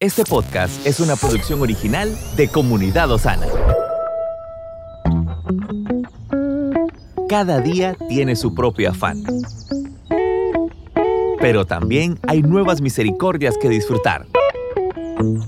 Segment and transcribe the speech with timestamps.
[0.00, 3.48] Este podcast es una producción original de Comunidad Osana.
[7.28, 9.24] Cada día tiene su propio afán.
[11.40, 14.26] Pero también hay nuevas misericordias que disfrutar.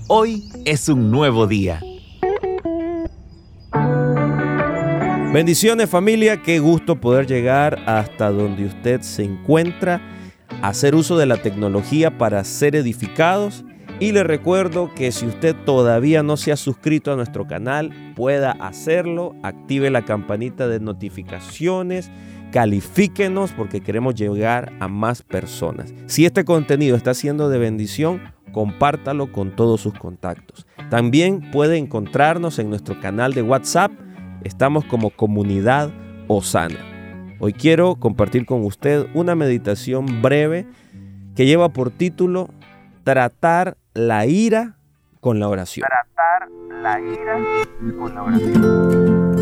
[0.09, 1.81] Hoy es un nuevo día.
[5.33, 10.01] Bendiciones familia, qué gusto poder llegar hasta donde usted se encuentra,
[10.61, 13.65] hacer uso de la tecnología para ser edificados
[14.01, 18.53] y le recuerdo que si usted todavía no se ha suscrito a nuestro canal, pueda
[18.53, 22.11] hacerlo, active la campanita de notificaciones,
[22.51, 25.95] califíquenos porque queremos llegar a más personas.
[26.07, 28.23] Si este contenido está siendo de bendición,
[28.53, 30.67] compártalo con todos sus contactos.
[30.89, 33.93] También puede encontrarnos en nuestro canal de WhatsApp
[34.43, 35.91] Estamos como comunidad
[36.27, 37.37] Osana.
[37.41, 40.67] Hoy quiero compartir con usted una meditación breve
[41.37, 42.49] que lleva por título
[43.13, 44.77] Tratar la ira
[45.19, 45.85] con la oración.
[45.85, 46.49] Tratar
[46.81, 47.41] la ira
[47.99, 49.35] con la oración.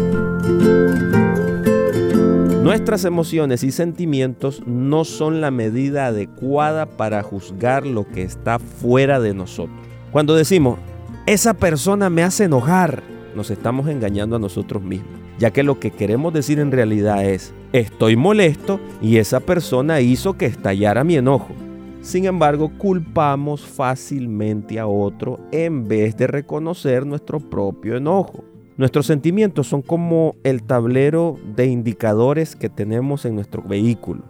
[2.64, 9.20] Nuestras emociones y sentimientos no son la medida adecuada para juzgar lo que está fuera
[9.20, 9.76] de nosotros.
[10.12, 10.78] Cuando decimos,
[11.26, 13.02] esa persona me hace enojar,
[13.34, 17.52] nos estamos engañando a nosotros mismos, ya que lo que queremos decir en realidad es,
[17.74, 21.54] estoy molesto y esa persona hizo que estallara mi enojo.
[22.00, 28.44] Sin embargo, culpamos fácilmente a otro en vez de reconocer nuestro propio enojo.
[28.76, 34.22] Nuestros sentimientos son como el tablero de indicadores que tenemos en nuestro vehículo,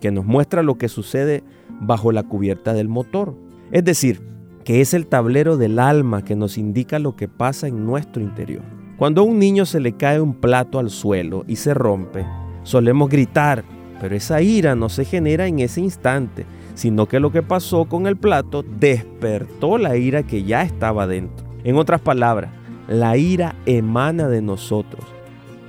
[0.00, 1.44] que nos muestra lo que sucede
[1.80, 3.34] bajo la cubierta del motor.
[3.70, 4.22] Es decir,
[4.64, 8.62] que es el tablero del alma que nos indica lo que pasa en nuestro interior.
[8.96, 12.24] Cuando a un niño se le cae un plato al suelo y se rompe,
[12.62, 13.64] solemos gritar,
[14.00, 18.06] pero esa ira no se genera en ese instante, sino que lo que pasó con
[18.06, 21.46] el plato despertó la ira que ya estaba dentro.
[21.64, 22.50] En otras palabras,
[22.88, 25.04] la ira emana de nosotros,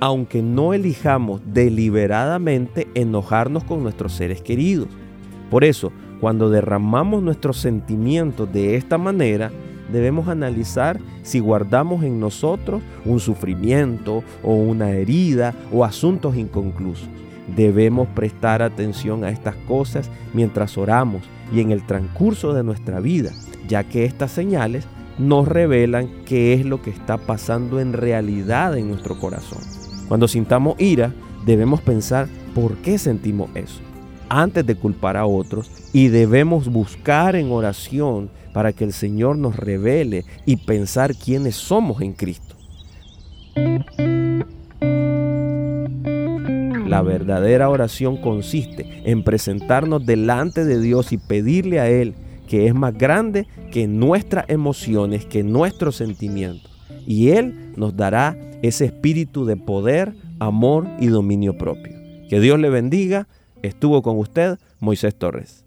[0.00, 4.88] aunque no elijamos deliberadamente enojarnos con nuestros seres queridos.
[5.50, 9.52] Por eso, cuando derramamos nuestros sentimientos de esta manera,
[9.92, 17.08] debemos analizar si guardamos en nosotros un sufrimiento o una herida o asuntos inconclusos.
[17.56, 21.22] Debemos prestar atención a estas cosas mientras oramos
[21.52, 23.30] y en el transcurso de nuestra vida,
[23.68, 24.86] ya que estas señales
[25.18, 29.60] nos revelan qué es lo que está pasando en realidad en nuestro corazón.
[30.08, 31.12] Cuando sintamos ira,
[31.46, 33.80] debemos pensar por qué sentimos eso
[34.28, 39.56] antes de culpar a otros y debemos buscar en oración para que el Señor nos
[39.56, 42.56] revele y pensar quiénes somos en Cristo.
[46.94, 52.14] La verdadera oración consiste en presentarnos delante de Dios y pedirle a Él
[52.46, 56.70] que es más grande que nuestras emociones, que nuestros sentimientos.
[57.04, 61.92] Y Él nos dará ese espíritu de poder, amor y dominio propio.
[62.30, 63.26] Que Dios le bendiga
[63.64, 65.64] Estuvo con usted Moisés Torres.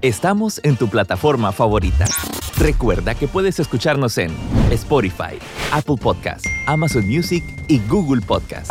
[0.00, 2.06] Estamos en tu plataforma favorita.
[2.56, 4.30] Recuerda que puedes escucharnos en
[4.70, 5.36] Spotify,
[5.70, 8.70] Apple Podcast, Amazon Music y Google Podcast.